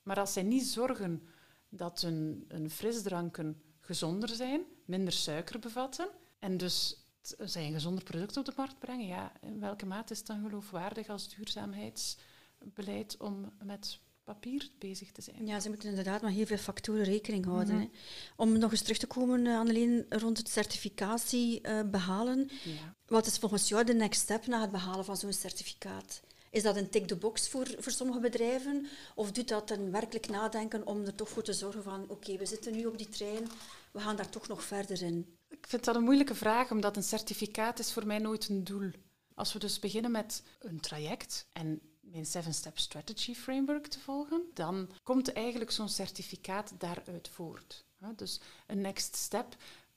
Maar 0.02 0.18
als 0.18 0.32
zij 0.32 0.42
niet 0.42 0.64
zorgen 0.64 1.22
dat 1.68 2.00
hun, 2.00 2.44
hun 2.48 2.70
frisdranken 2.70 3.62
gezonder 3.80 4.28
zijn, 4.28 4.64
minder 4.84 5.12
suiker 5.12 5.58
bevatten 5.58 6.08
en 6.38 6.56
dus 6.56 7.03
zij 7.38 7.66
een 7.66 7.72
gezonder 7.72 8.04
product 8.04 8.36
op 8.36 8.44
de 8.44 8.52
markt 8.56 8.78
brengen. 8.78 9.06
Ja, 9.06 9.32
in 9.40 9.60
welke 9.60 9.86
mate 9.86 10.12
is 10.12 10.18
het 10.18 10.26
dan 10.26 10.42
geloofwaardig 10.42 11.08
als 11.08 11.34
duurzaamheidsbeleid 11.34 13.16
om 13.18 13.52
met 13.62 13.98
papier 14.24 14.70
bezig 14.78 15.12
te 15.12 15.22
zijn. 15.22 15.46
Ja, 15.46 15.60
ze 15.60 15.68
moeten 15.68 15.88
inderdaad 15.88 16.22
met 16.22 16.32
heel 16.32 16.46
veel 16.46 16.56
factoren 16.56 17.04
rekening 17.04 17.44
houden. 17.44 17.74
Mhm. 17.74 17.82
hè. 17.82 17.88
Om 18.36 18.58
nog 18.58 18.70
eens 18.70 18.82
terug 18.82 18.98
te 18.98 19.06
komen, 19.06 19.44
uh, 19.44 19.58
Annelien, 19.58 20.06
rond 20.08 20.38
het 20.38 20.48
certificatie 20.48 21.60
uh, 21.62 21.80
behalen. 21.90 22.48
Ja. 22.64 22.94
Wat 23.06 23.26
is 23.26 23.38
volgens 23.38 23.68
jou 23.68 23.84
de 23.84 23.94
next 23.94 24.20
step 24.20 24.46
na 24.46 24.60
het 24.60 24.70
behalen 24.70 25.04
van 25.04 25.16
zo'n 25.16 25.32
certificaat? 25.32 26.22
Is 26.50 26.62
dat 26.62 26.76
een 26.76 26.90
tick-the-box 26.90 27.48
voor, 27.48 27.66
voor 27.78 27.92
sommige 27.92 28.20
bedrijven? 28.20 28.86
Of 29.14 29.32
doet 29.32 29.48
dat 29.48 29.70
een 29.70 29.90
werkelijk 29.90 30.28
nadenken 30.28 30.86
om 30.86 31.04
er 31.04 31.14
toch 31.14 31.28
voor 31.28 31.42
te 31.42 31.52
zorgen 31.52 31.82
van 31.82 32.04
oké, 32.08 32.36
we 32.36 32.46
zitten 32.46 32.76
nu 32.76 32.86
op 32.86 32.98
die 32.98 33.08
trein, 33.08 33.48
we 33.92 34.00
gaan 34.00 34.16
daar 34.16 34.28
toch 34.28 34.48
nog 34.48 34.64
verder 34.64 35.02
in? 35.02 35.36
Ik 35.58 35.66
vind 35.66 35.84
dat 35.84 35.94
een 35.94 36.02
moeilijke 36.02 36.34
vraag, 36.34 36.70
omdat 36.70 36.96
een 36.96 37.02
certificaat 37.02 37.78
is 37.78 37.92
voor 37.92 38.06
mij 38.06 38.18
nooit 38.18 38.48
een 38.48 38.64
doel. 38.64 38.90
Als 39.34 39.52
we 39.52 39.58
dus 39.58 39.78
beginnen 39.78 40.10
met 40.10 40.42
een 40.58 40.80
traject 40.80 41.46
en 41.52 41.80
mijn 42.00 42.26
Seven 42.26 42.54
Step 42.54 42.78
Strategy 42.78 43.34
Framework 43.34 43.86
te 43.86 44.00
volgen, 44.00 44.42
dan 44.54 44.90
komt 45.02 45.32
eigenlijk 45.32 45.70
zo'n 45.70 45.88
certificaat 45.88 46.72
daaruit 46.78 47.28
voort. 47.28 47.84
Dus 48.16 48.40
een 48.66 48.80
next 48.80 49.16
step. 49.16 49.56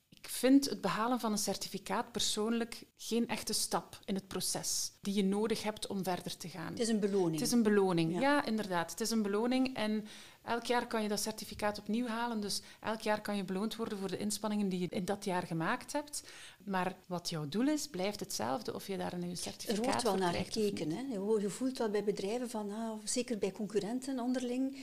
Ik 0.10 0.28
vind 0.28 0.70
het 0.70 0.82
behalen 0.82 1.20
van 1.20 1.32
een 1.32 1.38
certificaat 1.38 2.12
persoonlijk 2.12 2.86
geen 2.98 3.28
echte 3.28 3.54
stap 3.54 4.00
in 4.06 4.16
het 4.16 4.28
proces 4.28 4.92
die 5.02 5.14
je 5.14 5.24
nodig 5.24 5.64
hebt 5.64 5.88
om 5.88 6.04
verder 6.04 6.38
te 6.38 6.50
gaan. 6.50 6.72
Het 6.72 6.80
is 6.80 6.88
een 6.88 7.00
beloning. 7.00 7.34
Het 7.34 7.48
is 7.48 7.52
een 7.52 7.64
beloning, 7.64 8.14
ja, 8.14 8.20
ja 8.20 8.46
inderdaad. 8.46 8.92
Het 8.92 9.02
is 9.02 9.10
een 9.10 9.22
beloning 9.22 9.76
en 9.76 10.08
Elk 10.48 10.66
jaar 10.66 10.88
kan 10.88 11.02
je 11.02 11.08
dat 11.08 11.20
certificaat 11.20 11.80
opnieuw 11.80 12.08
halen. 12.08 12.40
Dus 12.40 12.62
elk 12.80 13.02
jaar 13.02 13.22
kan 13.22 13.36
je 13.36 13.44
beloond 13.44 13.76
worden 13.76 13.98
voor 13.98 14.08
de 14.08 14.18
inspanningen 14.18 14.70
die 14.70 14.80
je 14.80 14.88
in 14.90 15.06
dat 15.06 15.26
jaar 15.26 15.44
gemaakt 15.44 15.94
hebt. 15.94 16.24
Maar 16.64 16.96
wat 17.06 17.30
jouw 17.30 17.48
doel 17.50 17.68
is, 17.68 17.88
blijft 17.88 18.20
hetzelfde 18.20 18.74
of 18.74 18.88
je 18.88 18.98
daar 18.98 19.14
een 19.14 19.38
certificaat 19.38 19.78
Er 19.78 19.84
wordt 19.84 20.04
wel 20.04 20.16
naar 20.16 20.34
gekeken. 20.34 20.92
Hè? 20.92 21.02
Je 21.42 21.50
voelt 21.50 21.78
wel 21.78 21.90
bij 21.90 22.04
bedrijven 22.04 22.50
van, 22.50 22.72
ah, 22.72 22.92
zeker 23.04 23.38
bij 23.38 23.52
concurrenten 23.52 24.20
onderling, 24.20 24.78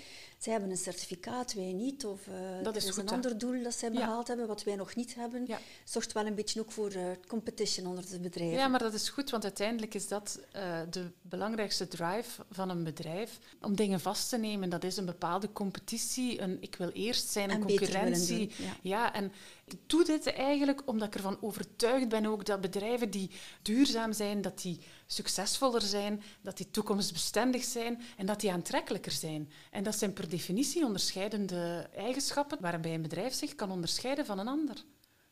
zij 0.44 0.52
hebben 0.52 0.70
een 0.70 0.76
certificaat, 0.76 1.54
wij 1.54 1.72
niet. 1.72 2.04
Of 2.06 2.26
uh, 2.26 2.34
dat 2.62 2.76
is, 2.76 2.96
een 2.96 3.08
ander 3.08 3.38
doel 3.38 3.62
dat 3.62 3.74
zij 3.74 3.90
behaald 3.90 4.28
hebben, 4.28 4.46
wat 4.46 4.64
wij 4.64 4.76
nog 4.76 4.94
niet 4.94 5.14
hebben. 5.14 5.44
Ja. 5.46 5.58
Zorgt 5.84 6.12
wel 6.12 6.26
een 6.26 6.34
beetje 6.34 6.60
ook 6.60 6.72
voor 6.72 6.92
uh, 6.92 7.02
competition 7.26 7.86
onder 7.86 8.10
de 8.10 8.20
bedrijven. 8.20 8.58
Ja, 8.58 8.68
maar 8.68 8.78
dat 8.78 8.94
is 8.94 9.08
goed, 9.08 9.30
want 9.30 9.42
uiteindelijk 9.42 9.94
is 9.94 10.08
dat 10.08 10.40
uh, 10.56 10.80
de 10.90 11.10
belangrijkste 11.22 11.88
drive 11.88 12.44
van 12.50 12.70
een 12.70 12.84
bedrijf. 12.84 13.38
Om 13.60 13.76
dingen 13.76 14.00
vast 14.00 14.28
te 14.28 14.36
nemen, 14.36 14.68
dat 14.68 14.84
is 14.84 14.96
een 14.96 15.06
bepaalde 15.06 15.52
competitie, 15.52 16.40
een 16.40 16.56
ik 16.60 16.76
wil 16.76 16.90
eerst 16.90 17.28
zijn, 17.28 17.50
een 17.50 17.64
concurrentie. 17.64 18.50
ja. 18.56 18.76
ja, 18.82 19.14
en 19.14 19.32
ik 19.64 19.78
doe 19.86 20.04
dit 20.04 20.32
eigenlijk 20.32 20.82
omdat 20.84 21.08
ik 21.08 21.14
ervan 21.14 21.38
overtuigd 21.40 22.08
ben 22.08 22.26
ook 22.26 22.44
dat 22.44 22.60
bedrijven 22.60 23.10
die 23.10 23.30
duurzaam 23.62 24.12
zijn, 24.12 24.42
dat 24.42 24.62
die 24.62 24.80
succesvoller 25.06 25.82
zijn, 25.82 26.22
dat 26.40 26.56
die 26.56 26.70
toekomstbestendig 26.70 27.64
zijn 27.64 28.02
en 28.16 28.26
dat 28.26 28.40
die 28.40 28.52
aantrekkelijker 28.52 29.12
zijn. 29.12 29.50
En 29.70 29.84
dat 29.84 29.98
zijn 29.98 30.12
per 30.12 30.28
definitie 30.28 30.84
onderscheidende 30.84 31.88
eigenschappen 31.96 32.58
waarbij 32.60 32.94
een 32.94 33.02
bedrijf 33.02 33.34
zich 33.34 33.54
kan 33.54 33.70
onderscheiden 33.70 34.26
van 34.26 34.38
een 34.38 34.48
ander. 34.48 34.84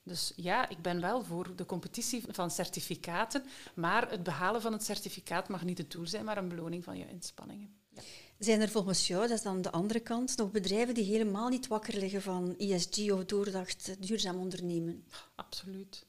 Dus 0.04 0.32
ja, 0.36 0.68
ik 0.68 0.82
ben 0.82 1.00
wel 1.00 1.24
voor 1.24 1.56
de 1.56 1.66
competitie 1.66 2.24
van 2.28 2.50
certificaten, 2.50 3.44
maar 3.74 4.10
het 4.10 4.22
behalen 4.22 4.60
van 4.60 4.72
het 4.72 4.84
certificaat 4.84 5.48
mag 5.48 5.64
niet 5.64 5.78
het 5.78 5.90
doel 5.90 6.06
zijn, 6.06 6.24
maar 6.24 6.38
een 6.38 6.48
beloning 6.48 6.84
van 6.84 6.98
je 6.98 7.08
inspanningen. 7.08 7.74
Ja. 7.88 8.02
Zijn 8.38 8.60
er 8.60 8.68
volgens 8.68 9.06
jou, 9.06 9.20
dat 9.20 9.36
is 9.36 9.42
dan 9.42 9.62
de 9.62 9.70
andere 9.70 10.00
kant, 10.00 10.36
nog 10.36 10.50
bedrijven 10.50 10.94
die 10.94 11.04
helemaal 11.04 11.48
niet 11.48 11.66
wakker 11.66 11.98
liggen 11.98 12.22
van 12.22 12.54
ESG 12.58 13.10
of 13.10 13.24
doordacht 13.24 13.96
duurzaam 14.06 14.36
ondernemen? 14.36 15.04
Absoluut. 15.34 16.06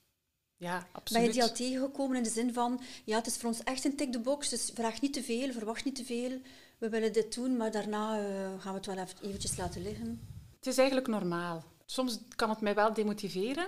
Ja, 0.58 0.88
absoluut. 0.92 1.24
Ben 1.24 1.34
je 1.34 1.40
die 1.40 1.50
al 1.50 1.56
tegengekomen 1.56 2.18
in 2.18 2.24
de 2.24 2.30
zin 2.30 2.54
van, 2.54 2.82
ja, 3.04 3.18
het 3.18 3.28
is 3.28 3.38
voor 3.38 3.50
ons 3.50 3.64
echt 3.64 3.86
een 3.86 3.96
tick 3.96 4.12
the 4.12 4.20
box, 4.20 4.50
dus 4.50 4.72
vraag 4.74 5.02
niet 5.02 5.14
te 5.14 5.24
veel, 5.24 5.52
verwacht 5.52 5.86
niet 5.86 5.96
te 5.96 6.06
veel. 6.06 6.42
We 6.78 6.90
willen 6.90 7.14
dit 7.14 7.36
doen, 7.36 7.58
maar 7.58 7.72
daarna 7.72 8.20
uh, 8.20 8.62
gaan 8.62 8.72
we 8.72 8.78
het 8.78 8.86
wel 8.86 8.98
even 8.98 9.18
eventjes 9.22 9.58
laten 9.58 9.82
liggen. 9.82 10.28
Het 10.56 10.68
is 10.68 10.78
eigenlijk 10.78 11.08
normaal. 11.08 11.64
Soms 11.86 12.20
kan 12.36 12.50
het 12.50 12.62
mij 12.62 12.76
wel 12.76 12.94
demotiveren, 12.94 13.68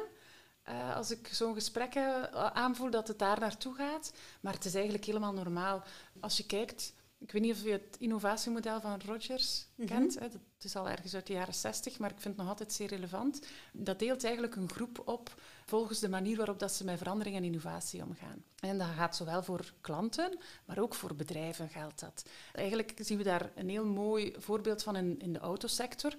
uh, 0.70 0.96
als 0.96 1.12
ik 1.12 1.28
zo'n 1.32 1.54
gesprek 1.54 1.96
uh, 1.96 2.24
aanvoel 2.34 2.90
dat 2.90 3.08
het 3.08 3.20
daar 3.20 3.40
naartoe 3.40 3.74
gaat. 3.74 4.12
Maar 4.42 4.54
het 4.54 4.66
is 4.66 4.74
eigenlijk 4.74 5.06
helemaal 5.06 5.34
normaal. 5.34 5.84
Als 6.20 6.38
je 6.38 6.46
kijkt 6.46 6.94
ik 7.26 7.32
weet 7.32 7.42
niet 7.42 7.56
of 7.56 7.64
je 7.64 7.72
het 7.72 7.96
innovatiemodel 8.00 8.82
van 8.82 9.02
Rogers 9.06 9.68
mhm. 9.76 9.88
kent. 9.88 10.20
Hè. 10.20 10.28
Is 10.66 10.76
al 10.76 10.90
ergens 10.90 11.14
uit 11.14 11.28
de 11.28 11.34
jaren 11.34 11.54
60, 11.54 12.00
maar 12.00 12.10
ik 12.10 12.20
vind 12.20 12.34
het 12.34 12.38
nog 12.38 12.48
altijd 12.48 12.74
zeer 12.74 12.88
relevant. 12.88 13.42
Dat 13.72 14.00
deelt 14.00 14.24
eigenlijk 14.24 14.56
een 14.56 14.70
groep 14.70 15.02
op 15.06 15.42
volgens 15.66 16.00
de 16.00 16.10
manier 16.10 16.38
waarop 16.38 16.60
dat 16.60 16.72
ze 16.72 16.84
met 16.84 16.98
verandering 16.98 17.36
en 17.36 17.44
innovatie 17.44 18.04
omgaan. 18.04 18.44
En 18.60 18.78
dat 18.78 18.88
gaat 18.88 19.16
zowel 19.16 19.44
voor 19.44 19.74
klanten, 19.82 20.38
maar 20.66 20.80
ook 20.80 20.94
voor 20.94 21.16
bedrijven 21.16 21.70
geldt 21.70 22.00
dat. 22.00 22.26
Eigenlijk 22.54 22.94
zien 22.98 23.18
we 23.18 23.24
daar 23.24 23.52
een 23.56 23.70
heel 23.70 23.86
mooi 23.86 24.34
voorbeeld 24.38 24.84
van 24.84 24.96
in, 24.96 25.20
in 25.20 25.34
de 25.34 25.40
autosector. 25.40 26.16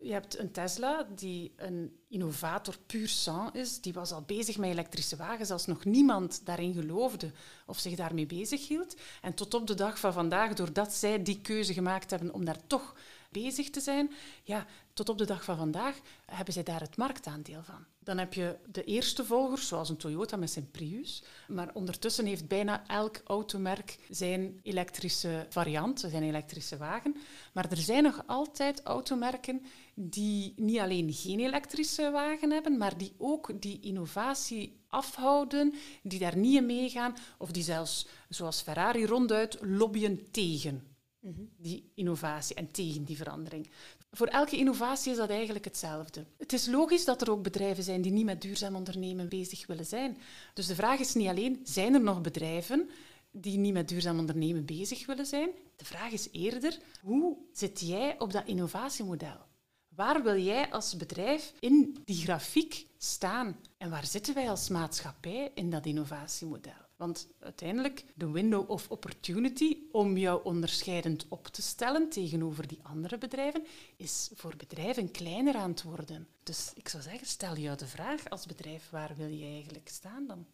Je 0.00 0.12
hebt 0.12 0.38
een 0.38 0.50
Tesla 0.50 1.06
die 1.14 1.52
een 1.56 1.96
innovator 2.08 2.78
puur 2.86 3.08
sang 3.08 3.54
is. 3.54 3.80
Die 3.80 3.92
was 3.92 4.12
al 4.12 4.22
bezig 4.22 4.58
met 4.58 4.70
elektrische 4.70 5.16
wagens 5.16 5.50
als 5.50 5.66
nog 5.66 5.84
niemand 5.84 6.40
daarin 6.44 6.74
geloofde 6.74 7.32
of 7.66 7.78
zich 7.78 7.96
daarmee 7.96 8.26
bezig 8.26 8.68
hield. 8.68 8.96
En 9.22 9.34
tot 9.34 9.54
op 9.54 9.66
de 9.66 9.74
dag 9.74 9.98
van 9.98 10.12
vandaag, 10.12 10.54
doordat 10.54 10.92
zij 10.92 11.22
die 11.22 11.40
keuze 11.40 11.72
gemaakt 11.72 12.10
hebben 12.10 12.34
om 12.34 12.44
daar 12.44 12.66
toch 12.66 12.94
bezig 13.30 13.70
te 13.70 13.80
zijn, 13.80 14.10
ja, 14.42 14.66
tot 14.92 15.08
op 15.08 15.18
de 15.18 15.24
dag 15.24 15.44
van 15.44 15.56
vandaag 15.56 16.00
hebben 16.26 16.54
zij 16.54 16.62
daar 16.62 16.80
het 16.80 16.96
marktaandeel 16.96 17.62
van. 17.62 17.84
Dan 17.98 18.18
heb 18.18 18.34
je 18.34 18.56
de 18.72 18.84
eerste 18.84 19.24
volgers, 19.24 19.68
zoals 19.68 19.88
een 19.88 19.96
Toyota 19.96 20.36
met 20.36 20.50
zijn 20.50 20.70
Prius. 20.70 21.22
Maar 21.48 21.70
ondertussen 21.72 22.26
heeft 22.26 22.48
bijna 22.48 22.86
elk 22.86 23.20
automerk 23.24 23.98
zijn 24.08 24.60
elektrische 24.62 25.46
variant, 25.48 26.00
zijn 26.00 26.22
elektrische 26.22 26.76
wagen. 26.76 27.16
Maar 27.52 27.70
er 27.70 27.76
zijn 27.76 28.02
nog 28.02 28.22
altijd 28.26 28.82
automerken 28.82 29.62
die 29.94 30.52
niet 30.56 30.78
alleen 30.78 31.12
geen 31.12 31.40
elektrische 31.40 32.10
wagen 32.10 32.50
hebben, 32.50 32.76
maar 32.76 32.98
die 32.98 33.12
ook 33.18 33.62
die 33.62 33.80
innovatie 33.80 34.80
afhouden, 34.88 35.74
die 36.02 36.18
daar 36.18 36.36
niet 36.36 36.56
in 36.56 36.66
meegaan, 36.66 37.16
of 37.38 37.50
die 37.50 37.62
zelfs, 37.62 38.06
zoals 38.28 38.60
Ferrari, 38.60 39.06
ronduit 39.06 39.58
lobbyen 39.60 40.30
tegen 40.30 40.89
mhm. 41.20 41.42
die 41.56 41.90
innovatie 41.94 42.56
en 42.56 42.70
tegen 42.70 43.04
die 43.04 43.16
verandering. 43.16 43.70
Voor 44.12 44.26
elke 44.26 44.56
innovatie 44.56 45.12
is 45.12 45.18
dat 45.18 45.30
eigenlijk 45.30 45.64
hetzelfde. 45.64 46.24
Het 46.38 46.52
is 46.52 46.66
logisch 46.66 47.04
dat 47.04 47.22
er 47.22 47.30
ook 47.30 47.42
bedrijven 47.42 47.84
zijn 47.84 48.02
die 48.02 48.12
niet 48.12 48.24
met 48.24 48.42
duurzaam 48.42 48.76
ondernemen 48.76 49.28
bezig 49.28 49.66
willen 49.66 49.86
zijn. 49.86 50.18
Dus 50.54 50.66
de 50.66 50.74
vraag 50.74 50.98
is 50.98 51.14
niet 51.14 51.28
alleen, 51.28 51.60
zijn 51.64 51.94
er 51.94 52.00
nog 52.00 52.20
bedrijven 52.20 52.88
die 53.30 53.58
niet 53.58 53.72
met 53.72 53.88
duurzaam 53.88 54.18
ondernemen 54.18 54.64
bezig 54.64 55.06
willen 55.06 55.26
zijn? 55.26 55.50
De 55.76 55.84
vraag 55.84 56.12
is 56.12 56.28
eerder, 56.32 56.78
hoe 57.02 57.36
zit 57.52 57.80
jij 57.80 58.18
op 58.18 58.32
dat 58.32 58.46
innovatiemodel? 58.46 59.48
Waar 59.88 60.22
wil 60.22 60.38
jij 60.38 60.70
als 60.70 60.96
bedrijf 60.96 61.52
in 61.60 61.96
die 62.04 62.16
grafiek 62.16 62.86
staan? 62.98 63.60
En 63.76 63.90
waar 63.90 64.06
zitten 64.06 64.34
wij 64.34 64.50
als 64.50 64.68
maatschappij 64.68 65.50
in 65.54 65.70
dat 65.70 65.86
innovatiemodel? 65.86 66.88
Want 67.00 67.28
uiteindelijk, 67.38 68.04
de 68.14 68.30
window 68.30 68.70
of 68.70 68.90
opportunity 68.90 69.76
om 69.92 70.16
jou 70.16 70.44
onderscheidend 70.44 71.26
op 71.28 71.46
te 71.46 71.62
stellen 71.62 72.08
tegenover 72.08 72.66
die 72.66 72.78
andere 72.82 73.18
bedrijven, 73.18 73.64
is 73.96 74.30
voor 74.34 74.56
bedrijven 74.56 75.10
kleiner 75.10 75.54
aan 75.54 75.70
het 75.70 75.82
worden. 75.82 76.28
Dus 76.42 76.72
ik 76.74 76.88
zou 76.88 77.02
zeggen, 77.02 77.26
stel 77.26 77.56
jou 77.56 77.76
de 77.76 77.86
vraag 77.86 78.30
als 78.30 78.46
bedrijf, 78.46 78.90
waar 78.90 79.14
wil 79.16 79.28
je 79.28 79.44
eigenlijk 79.44 79.88
staan 79.88 80.26
dan? 80.26 80.46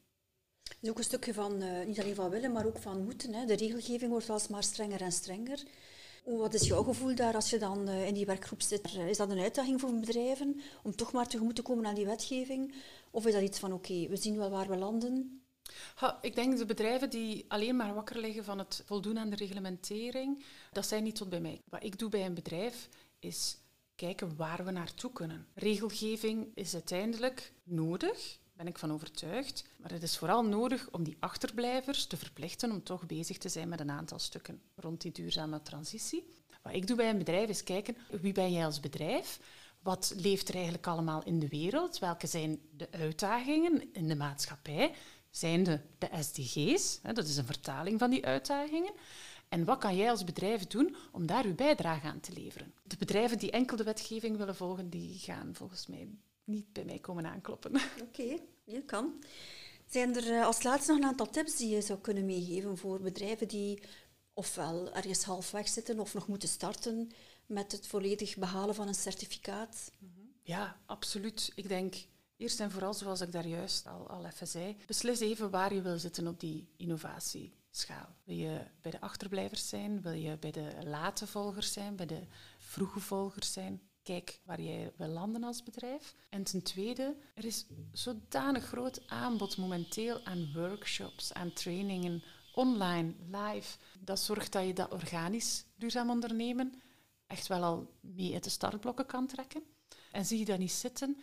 Het 0.62 0.76
is 0.81 0.91
ook 0.91 0.99
een 0.99 1.05
stukje 1.05 1.35
van, 1.35 1.62
uh, 1.62 1.87
niet 1.87 2.00
alleen 2.00 2.15
van 2.15 2.31
willen, 2.31 2.53
maar 2.53 2.67
ook 2.67 2.79
van 2.79 3.05
moeten. 3.05 3.35
Hè. 3.35 3.45
De 3.45 3.57
regelgeving 3.57 4.11
wordt 4.11 4.31
alsmaar 4.31 4.62
strenger 4.62 5.00
en 5.00 5.12
strenger. 5.12 5.62
Wat 6.25 6.55
is 6.55 6.67
jouw 6.67 6.83
gevoel 6.83 7.15
daar 7.15 7.35
als 7.35 7.50
je 7.50 7.59
dan 7.59 7.88
uh, 7.88 8.07
in 8.07 8.15
die 8.15 8.26
werkgroep 8.26 8.62
zit? 8.62 8.95
Is 8.95 9.17
dat 9.17 9.31
een 9.31 9.41
uitdaging 9.41 9.81
voor 9.81 10.00
bedrijven 10.00 10.61
om 10.83 10.97
toch 10.97 11.12
maar 11.12 11.29
tegemoet 11.29 11.55
te 11.57 11.62
komen 11.62 11.87
aan 11.87 11.95
die 11.95 12.07
wetgeving? 12.07 12.75
Of 13.11 13.26
is 13.26 13.33
dat 13.33 13.43
iets 13.43 13.59
van 13.59 13.73
oké, 13.73 14.09
we 14.09 14.17
zien 14.17 14.37
wel 14.37 14.50
waar 14.50 14.69
we 14.69 14.76
landen, 14.76 15.41
Ik 16.21 16.35
denk 16.35 16.59
de 16.59 16.67
bedrijven 16.67 17.11
die 17.11 17.45
alleen 17.49 17.77
maar 17.77 17.95
wakker 17.95 18.19
liggen 18.21 18.45
van 18.45 18.59
het 18.59 18.83
voldoen 18.87 19.19
aan 19.19 19.31
de 19.31 19.37
reglementering, 19.37 20.45
dat 20.73 20.87
zijn 20.87 21.03
niet 21.03 21.17
tot 21.17 21.29
bij 21.29 21.41
mij. 21.41 21.61
Wat 21.69 21.85
ik 21.85 21.99
doe 21.99 22.11
bij 22.11 22.27
een 22.27 22.35
bedrijf 22.35 22.89
is 23.19 23.59
kijken 23.95 24.37
waar 24.37 24.65
we 24.65 24.71
naartoe 24.71 25.13
kunnen. 25.13 25.47
Regelgeving 25.55 26.49
is 26.55 26.75
uiteindelijk 26.75 27.53
nodig, 27.65 28.39
ben 28.53 28.67
ik 28.67 28.79
van 28.79 28.93
overtuigd. 28.93 29.65
Maar 29.77 29.91
het 29.91 30.03
is 30.03 30.19
vooral 30.19 30.45
nodig 30.45 30.89
om 30.91 31.05
die 31.05 31.17
achterblijvers 31.21 32.07
te 32.07 32.17
verplichten 32.17 32.71
om 32.71 32.83
toch 32.83 33.07
bezig 33.07 33.39
te 33.39 33.49
zijn 33.49 33.69
met 33.69 33.81
een 33.81 33.91
aantal 33.91 34.19
stukken 34.19 34.63
rond 34.75 35.01
die 35.01 35.13
duurzame 35.13 35.63
transitie. 35.63 36.27
Wat 36.63 36.75
ik 36.75 36.87
doe 36.87 36.97
bij 36.97 37.11
een 37.11 37.19
bedrijf 37.19 37.49
is 37.49 37.63
kijken 37.63 37.97
wie 38.21 38.33
ben 38.33 38.53
jij 38.53 38.65
als 38.65 38.81
bedrijf? 38.81 39.41
Wat 39.83 40.15
leeft 40.17 40.49
er 40.49 40.55
eigenlijk 40.55 40.87
allemaal 40.87 41.25
in 41.25 41.39
de 41.39 41.49
wereld? 41.49 41.99
Welke 41.99 42.27
zijn 42.27 42.61
de 42.77 42.89
uitdagingen 42.91 43.93
in 43.93 44.09
de 44.09 44.17
maatschappij? 44.17 44.95
Zijn 45.37 45.62
de, 45.62 45.81
SDG's, 46.21 46.99
hè, 47.02 47.12
dat 47.12 47.26
is 47.26 47.37
een 47.37 47.47
vertaling 47.47 47.99
van 47.99 48.11
die 48.11 48.26
uitdagingen. 48.26 48.93
En 49.49 49.64
wat 49.64 49.78
kan 49.78 49.97
jij 49.97 50.11
als 50.11 50.25
bedrijf 50.25 50.66
doen 50.66 50.97
om 51.12 51.26
daar 51.26 51.45
uw 51.45 51.55
bijdrage 51.55 52.07
aan 52.07 52.21
te 52.21 52.33
leveren? 52.33 52.75
De 52.83 52.97
bedrijven 52.97 53.38
die 53.38 53.50
enkel 53.50 53.76
de 53.76 53.85
wetgeving 53.85 54.37
willen 54.37 54.57
volgen, 54.57 54.90
die 54.90 55.19
gaan 55.19 55.50
volgens 55.52 55.87
mij 55.87 56.09
niet 56.45 56.73
bij 56.73 56.85
mij 56.85 56.99
komen 56.99 57.26
aankloppen. 57.26 57.75
Oké, 58.02 58.38
okay, 58.66 58.83
kan. 58.87 59.25
Zijn 59.87 60.16
er 60.16 60.33
eh, 60.33 60.47
als 60.47 60.62
laatste 60.62 60.93
nog 60.93 61.00
een 61.00 61.09
aantal 61.09 61.31
tips 61.31 61.57
die 61.57 61.69
je 61.69 61.81
zou 61.81 61.99
kunnen 61.99 62.26
meegeven 62.26 62.78
voor 62.78 63.00
bedrijven 63.00 63.49
die 63.49 63.83
ofwel 64.35 64.95
ergens 64.95 65.25
halfweg 65.25 65.69
zitten 65.69 66.00
of 66.00 66.14
nog 66.14 66.28
moeten 66.28 66.49
starten 66.49 67.11
met 67.47 67.73
het 67.73 67.87
volledig 67.87 68.37
behalen 68.37 68.75
van 68.75 68.88
een 68.88 68.95
certificaat? 68.95 69.90
Ja, 70.43 70.81
absoluut. 70.87 71.52
Ik 71.55 71.69
denk 71.69 71.95
eerst 72.37 72.61
en 72.61 72.71
vooral, 72.71 72.95
zoals 72.95 73.21
ik 73.21 73.33
daar 73.33 73.47
juist 73.47 73.87
al, 73.87 74.09
al 74.09 74.25
even 74.25 74.47
zei, 74.47 74.76
beslis 74.87 75.21
even 75.21 75.50
waar 75.50 75.75
je 75.75 75.83
wil 75.83 75.99
zitten 75.99 76.26
op 76.26 76.40
die 76.40 76.69
innovatieschaal. 76.76 78.16
Wil 78.25 78.37
je 78.37 78.61
bij 78.81 78.90
de 78.90 79.00
achterblijvers 79.00 79.69
zijn? 79.69 80.02
Wil 80.02 80.12
je 80.12 80.38
bij 80.38 80.50
de 80.50 80.73
late 80.85 81.26
volgers 81.26 81.73
zijn? 81.73 81.97
Bij 81.97 82.07
de 82.07 82.26
vroege 82.59 83.00
volgers 83.00 83.52
zijn? 83.52 83.81
Kijk 84.02 84.40
waar 84.45 84.61
jij 84.61 84.93
wil 84.97 85.09
landen 85.09 85.45
als 85.45 85.62
bedrijf. 85.62 86.14
En 86.28 86.43
ten 86.43 86.62
tweede, 86.62 87.16
er 87.35 87.45
is 87.45 87.66
zodanig 87.93 88.64
groot 88.64 89.09
aanbod 89.09 89.57
momenteel 89.57 90.25
aan 90.25 90.52
workshops, 90.55 91.33
aan 91.33 91.52
trainingen, 91.52 92.23
online, 92.52 93.14
live. 93.31 93.78
Dat 94.00 94.21
zorgt 94.21 94.52
dat 94.52 94.66
je 94.66 94.73
dat 94.73 94.93
organisch 94.93 95.64
duurzaam 95.76 96.11
ondernemen 96.11 96.83
echt 97.26 97.47
wel 97.47 97.62
al 97.62 97.90
mee 98.00 98.35
uit 98.35 98.45
de 98.45 98.50
startblokken 98.50 99.07
kan 99.07 99.26
trekken. 99.26 99.62
En 100.12 100.26
zie 100.26 100.38
je 100.38 100.45
dat 100.45 100.59
niet 100.59 100.73
zitten, 100.73 101.23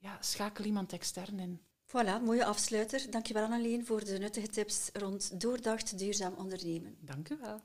ja, 0.00 0.18
schakel 0.20 0.64
iemand 0.64 0.92
extern 0.92 1.38
in. 1.38 1.60
Voilà, 1.86 2.20
mooie 2.24 2.44
afsluiter. 2.44 3.10
Dankjewel 3.10 3.44
Annelien 3.44 3.86
voor 3.86 4.04
de 4.04 4.18
nuttige 4.18 4.48
tips 4.48 4.90
rond 4.92 5.40
doordacht 5.40 5.98
duurzaam 5.98 6.34
ondernemen. 6.34 6.96
Dank 7.00 7.28
u 7.28 7.38
wel. 7.40 7.60